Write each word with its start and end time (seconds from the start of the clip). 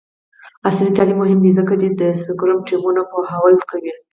عصري 0.67 0.91
تعلیم 0.97 1.17
مهم 1.21 1.39
دی 1.43 1.51
ځکه 1.59 1.73
چې 1.81 1.87
د 1.99 2.01
سکرم 2.23 2.59
ټیمونو 2.67 3.01
پوهاوی 3.11 3.53
ورکوي. 3.55 3.93